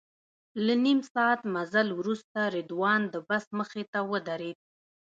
[0.65, 4.59] له نیم ساعت مزل وروسته رضوان د بس مخې ته ودرېد.